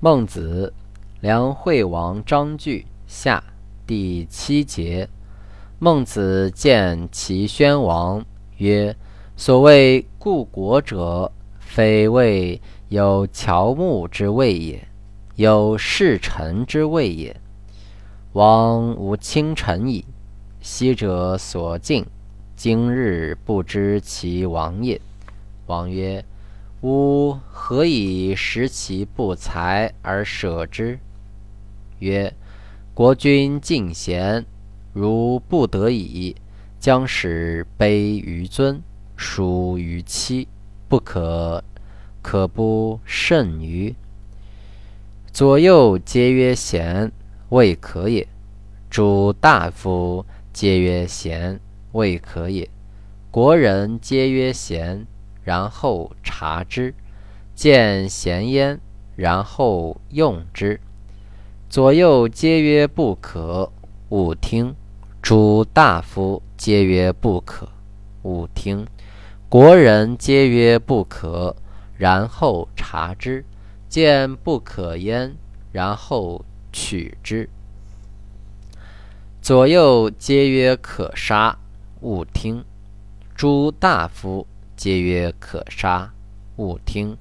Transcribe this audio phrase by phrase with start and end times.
[0.00, 0.72] 孟子，
[1.22, 3.42] 梁惠王章句下
[3.84, 5.08] 第七节。
[5.80, 8.24] 孟子见齐宣王
[8.58, 8.94] 曰
[9.36, 14.86] ：“所谓故国者，非谓有乔木之谓也，
[15.34, 17.36] 有事臣之谓也。
[18.34, 20.04] 王无亲臣矣。
[20.60, 22.06] 昔者所敬，
[22.54, 25.00] 今日不知其亡也。”
[25.66, 26.24] 王曰。
[26.80, 31.00] 吾何以食其不才而舍之？
[31.98, 32.32] 曰：
[32.94, 34.46] 国君敬贤，
[34.92, 36.36] 如不得已，
[36.78, 38.80] 将使卑于尊，
[39.16, 40.46] 疏于妻，
[40.88, 41.64] 不可，
[42.22, 43.96] 可不慎于？
[45.32, 47.10] 左右皆曰贤，
[47.48, 48.24] 未可也；
[48.88, 51.58] 诸大夫皆曰贤，
[51.90, 52.68] 未可也；
[53.32, 55.04] 国人皆曰贤。
[55.48, 56.94] 然后察之，
[57.54, 58.78] 见贤焉，
[59.16, 60.78] 然后用之。
[61.70, 63.72] 左右皆曰不可，
[64.10, 64.74] 勿听；
[65.22, 67.66] 诸大夫皆曰不可，
[68.24, 68.84] 勿听；
[69.48, 71.56] 国人皆曰不可，
[71.96, 73.42] 然后察之，
[73.88, 75.34] 见不可焉，
[75.72, 77.48] 然后取之。
[79.40, 81.56] 左右皆曰可杀，
[82.02, 82.62] 勿听；
[83.34, 84.46] 诸大夫。
[84.78, 86.08] 皆曰可杀，
[86.58, 87.16] 勿听；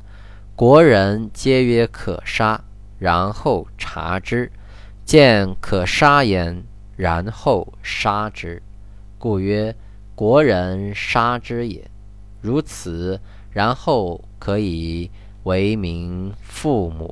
[0.55, 2.63] 国人皆曰可杀，
[2.99, 4.51] 然后察之，
[5.03, 6.63] 见可杀焉，
[6.95, 8.61] 然后杀之。
[9.17, 9.75] 故曰：
[10.13, 11.89] 国人杀之也。
[12.41, 13.19] 如此，
[13.49, 15.09] 然后可以
[15.41, 17.11] 为民父母。